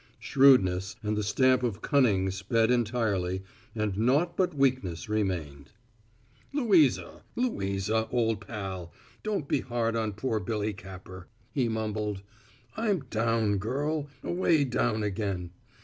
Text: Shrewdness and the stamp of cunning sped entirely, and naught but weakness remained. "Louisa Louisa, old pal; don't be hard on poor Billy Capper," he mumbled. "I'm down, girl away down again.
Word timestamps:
Shrewdness 0.17 0.95
and 1.03 1.15
the 1.15 1.21
stamp 1.21 1.61
of 1.61 1.83
cunning 1.83 2.31
sped 2.31 2.71
entirely, 2.71 3.43
and 3.75 3.95
naught 3.95 4.35
but 4.35 4.55
weakness 4.55 5.07
remained. 5.07 5.73
"Louisa 6.51 7.21
Louisa, 7.35 8.07
old 8.09 8.41
pal; 8.47 8.91
don't 9.21 9.47
be 9.47 9.59
hard 9.61 9.95
on 9.95 10.13
poor 10.13 10.39
Billy 10.39 10.73
Capper," 10.73 11.27
he 11.51 11.69
mumbled. 11.69 12.23
"I'm 12.75 13.01
down, 13.11 13.59
girl 13.59 14.07
away 14.23 14.63
down 14.63 15.03
again. 15.03 15.51